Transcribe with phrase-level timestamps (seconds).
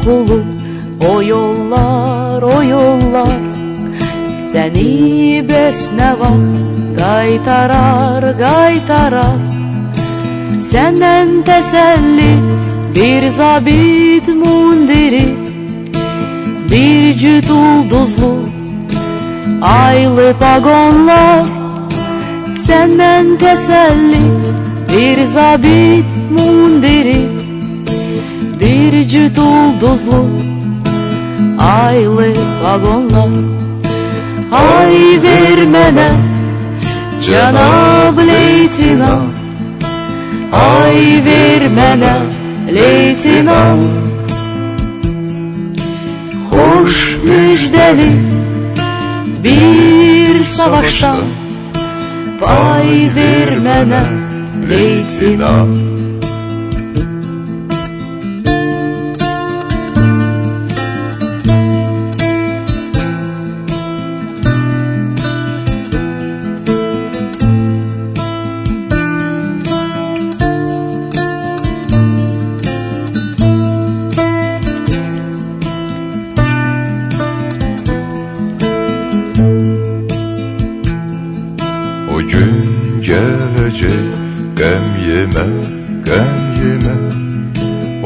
[0.00, 0.44] yok olur
[1.10, 3.40] o yollar o yollar.
[4.52, 6.60] Seni besne var?
[6.96, 9.36] Gaytarar gaytarar
[10.72, 12.34] Senden teselli
[12.94, 15.34] bir zabit mundiri
[16.70, 18.34] Bir cüt ulduzlu
[19.62, 21.46] aylı pagonlar.
[22.66, 24.26] Senden teselli
[24.88, 27.39] bir zabit mundiri
[28.60, 30.28] bir cüt ulduzlu
[31.58, 32.32] aylı
[32.62, 33.30] vagonlar
[34.52, 36.12] Ay vermene
[37.22, 39.22] Cenab Leytinat
[40.52, 42.26] Ay vermene
[42.74, 43.78] Leytinat
[46.50, 48.12] Hoş müjdeli
[49.44, 51.20] bir savaştan
[52.40, 54.06] Pay vermene
[54.70, 55.89] Leytinat
[83.10, 84.04] gelecek
[84.58, 85.46] gem yeme,
[86.08, 86.96] gem yeme.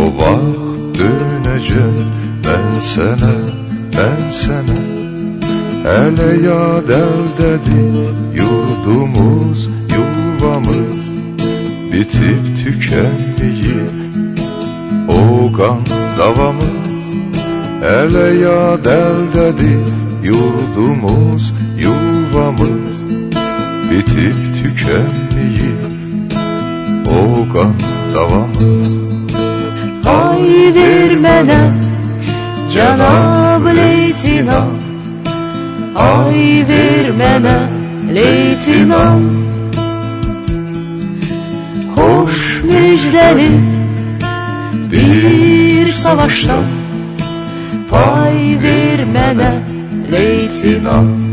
[0.00, 1.96] O vaxt dönecek
[2.44, 3.32] ben sana,
[3.94, 4.78] ben sana
[5.84, 7.80] Hele yad eldedi
[8.34, 11.00] yurdumuz, yuvamız.
[11.92, 13.90] Bitip tükenmeyip
[15.08, 15.80] o kan
[16.18, 17.06] davamız.
[17.82, 19.78] Hele yad eldedi
[20.22, 23.00] yurdumuz, yuvamız.
[23.90, 25.80] Bitip tükenmeyip
[27.06, 27.74] o kan
[28.14, 28.90] davamı
[30.04, 31.60] Ay vermene
[32.72, 34.66] Cenab Leytinat
[35.96, 37.68] Ay vermene
[38.14, 39.22] Leytinat
[41.96, 43.50] Hoş müjdeli
[44.92, 46.64] bir savaştan.
[47.90, 49.62] Pay vermene
[50.12, 51.29] Leytinat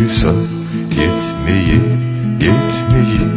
[0.00, 0.50] kısas
[0.98, 1.80] yetmeyi
[2.44, 3.28] yetmeyi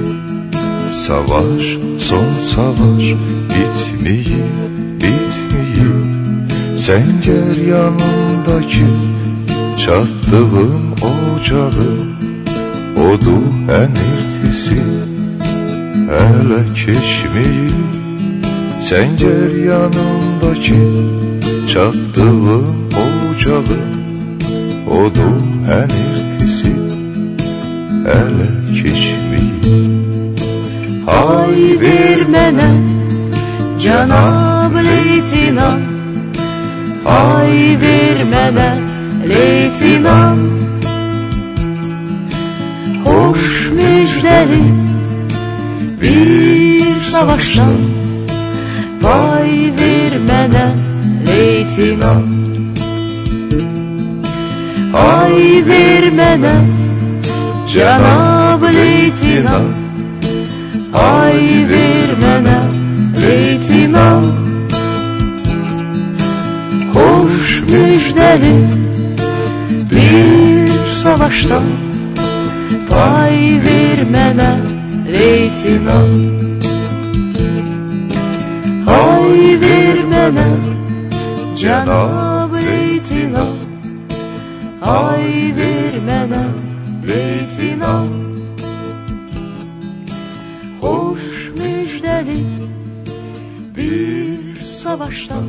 [1.08, 1.64] Savaş
[2.00, 3.06] son savaş
[3.50, 4.44] bitmeyi
[5.02, 5.90] bitmeyi
[6.86, 8.86] Sen gel yanındaki
[9.78, 12.14] çattığım ocağım
[12.98, 14.82] Odu enirtisi
[16.10, 17.74] hele keşmeyi
[18.90, 20.82] Sen gel yanındaki
[21.74, 22.48] çattığım
[22.94, 23.94] ocağım
[24.88, 25.28] Odu
[25.72, 26.33] enirtisi
[28.04, 29.94] hele keşmeyi
[31.08, 32.72] Ay vermene
[33.82, 35.80] Cenab Leytinat
[37.06, 38.78] Ay vermene
[39.30, 40.38] Leytinat
[43.06, 44.64] Hoş müjdeli
[46.02, 47.78] bir savaştan
[49.02, 50.76] Pay vermene
[51.28, 52.24] Leytinat
[54.94, 56.83] Ay vermene
[57.74, 59.76] Cenab Leytinat
[60.94, 61.40] Ay
[61.70, 62.60] vermene
[63.22, 64.26] Leytinat
[66.94, 68.58] Hoş müjdeli
[69.92, 71.64] bir savaştan
[72.90, 74.60] Pay vermene
[75.14, 76.10] Leytinat
[78.88, 80.48] Ay vermene
[81.56, 82.33] Cenab
[87.84, 88.08] sana
[90.82, 92.46] Hoş müjdeli
[93.78, 95.46] bir savaştan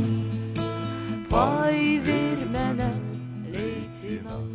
[1.30, 2.92] Pay vermene
[3.52, 4.48] leytinam